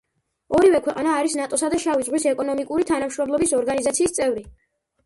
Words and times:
ორივე 0.59 0.79
ქვეყანა 0.87 1.11
არის 1.17 1.35
ნატოსა 1.41 1.69
და 1.75 1.81
შავი 1.85 2.09
ზღვის 2.09 2.27
ეკონომიკური 2.33 2.89
თანამშრომლობის 2.95 3.57
ორგანიზაციის 3.61 4.19
წევრი. 4.21 4.49